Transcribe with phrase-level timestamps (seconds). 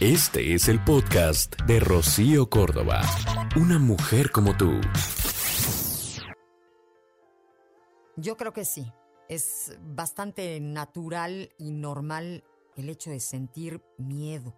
[0.00, 3.00] Este es el podcast de Rocío Córdoba.
[3.56, 4.80] Una mujer como tú.
[8.14, 8.92] Yo creo que sí.
[9.28, 12.44] Es bastante natural y normal
[12.76, 14.54] el hecho de sentir miedo,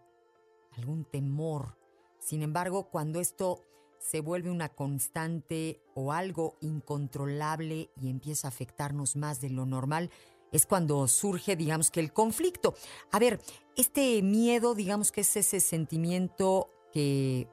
[0.72, 1.78] algún temor.
[2.18, 3.64] Sin embargo, cuando esto
[3.98, 10.10] se vuelve una constante o algo incontrolable y empieza a afectarnos más de lo normal,
[10.52, 12.74] es cuando surge, digamos que el conflicto.
[13.10, 13.40] A ver,
[13.76, 17.48] este miedo, digamos que es ese sentimiento que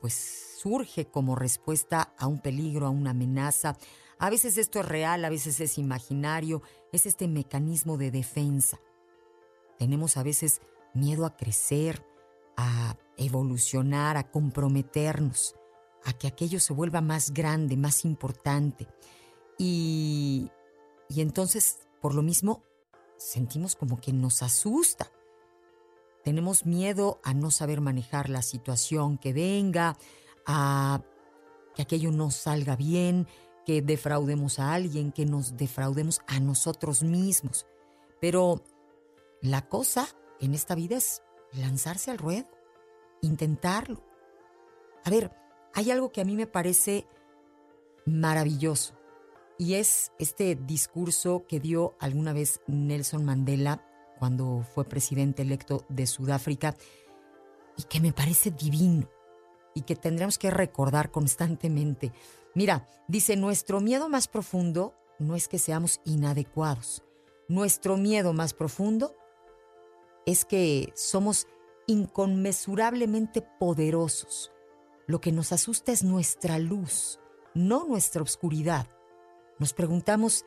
[0.00, 3.76] pues surge como respuesta a un peligro, a una amenaza.
[4.18, 8.80] A veces esto es real, a veces es imaginario, es este mecanismo de defensa.
[9.78, 10.60] Tenemos a veces
[10.94, 12.04] miedo a crecer,
[12.56, 15.54] a evolucionar, a comprometernos,
[16.04, 18.88] a que aquello se vuelva más grande, más importante.
[19.58, 20.50] Y,
[21.08, 22.64] y entonces por lo mismo,
[23.16, 25.10] sentimos como que nos asusta.
[26.24, 29.96] Tenemos miedo a no saber manejar la situación que venga,
[30.44, 31.00] a
[31.74, 33.28] que aquello no salga bien,
[33.64, 37.66] que defraudemos a alguien, que nos defraudemos a nosotros mismos.
[38.20, 38.64] Pero
[39.40, 40.08] la cosa
[40.40, 41.22] en esta vida es
[41.52, 42.48] lanzarse al ruedo,
[43.20, 44.02] intentarlo.
[45.04, 45.30] A ver,
[45.72, 47.06] hay algo que a mí me parece
[48.06, 48.94] maravilloso
[49.58, 53.84] y es este discurso que dio alguna vez Nelson Mandela
[54.18, 56.76] cuando fue presidente electo de Sudáfrica
[57.76, 59.08] y que me parece divino
[59.74, 62.12] y que tendremos que recordar constantemente.
[62.54, 67.02] Mira, dice, nuestro miedo más profundo no es que seamos inadecuados.
[67.48, 69.14] Nuestro miedo más profundo
[70.26, 71.46] es que somos
[71.86, 74.52] inconmensurablemente poderosos.
[75.06, 77.18] Lo que nos asusta es nuestra luz,
[77.54, 78.86] no nuestra oscuridad.
[79.62, 80.44] Nos preguntamos,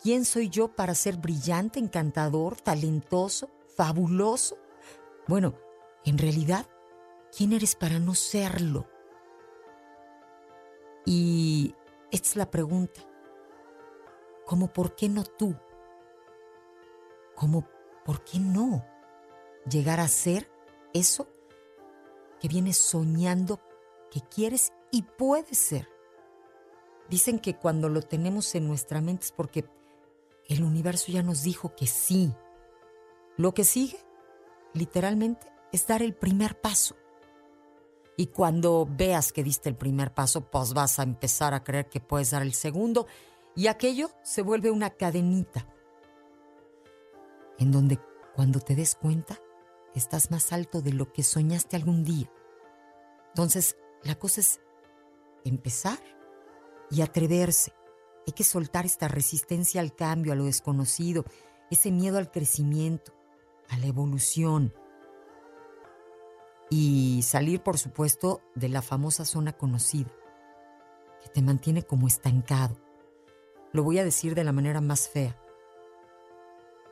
[0.00, 4.56] ¿quién soy yo para ser brillante, encantador, talentoso, fabuloso?
[5.26, 5.54] Bueno,
[6.04, 6.68] en realidad,
[7.36, 8.86] ¿quién eres para no serlo?
[11.04, 11.74] Y
[12.12, 13.00] esta es la pregunta.
[14.46, 15.56] ¿Cómo por qué no tú?
[17.34, 17.66] ¿Cómo
[18.04, 18.86] por qué no
[19.68, 20.48] llegar a ser
[20.92, 21.26] eso
[22.38, 23.58] que vienes soñando
[24.08, 25.91] que quieres y puedes ser?
[27.12, 29.66] Dicen que cuando lo tenemos en nuestra mente es porque
[30.48, 32.32] el universo ya nos dijo que sí.
[33.36, 33.98] Lo que sigue,
[34.72, 36.96] literalmente, es dar el primer paso.
[38.16, 42.00] Y cuando veas que diste el primer paso, pues vas a empezar a creer que
[42.00, 43.06] puedes dar el segundo
[43.54, 45.68] y aquello se vuelve una cadenita
[47.58, 48.00] en donde
[48.34, 49.38] cuando te des cuenta
[49.94, 52.32] estás más alto de lo que soñaste algún día.
[53.28, 54.62] Entonces, la cosa es
[55.44, 55.98] empezar
[56.92, 57.72] y atreverse.
[58.26, 61.24] Hay que soltar esta resistencia al cambio, a lo desconocido,
[61.70, 63.12] ese miedo al crecimiento,
[63.70, 64.72] a la evolución.
[66.70, 70.12] Y salir, por supuesto, de la famosa zona conocida,
[71.22, 72.76] que te mantiene como estancado.
[73.72, 75.38] Lo voy a decir de la manera más fea,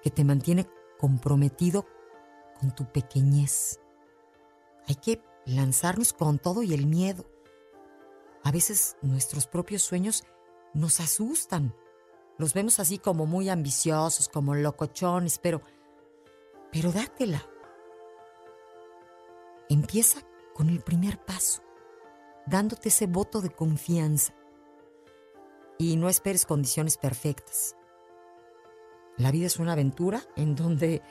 [0.02, 0.66] que te mantiene
[0.98, 1.86] comprometido
[2.58, 3.80] con tu pequeñez.
[4.88, 7.26] Hay que lanzarnos con todo y el miedo
[8.42, 10.24] a veces nuestros propios sueños
[10.74, 11.74] nos asustan.
[12.38, 15.60] Los vemos así como muy ambiciosos, como locochones, pero,
[16.72, 17.46] pero dátela.
[19.68, 20.22] Empieza
[20.54, 21.62] con el primer paso,
[22.46, 24.34] dándote ese voto de confianza.
[25.78, 27.76] Y no esperes condiciones perfectas.
[29.16, 31.02] La vida es una aventura en donde,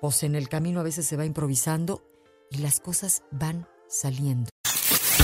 [0.00, 2.04] pues en el camino a veces se va improvisando
[2.50, 4.50] y las cosas van saliendo.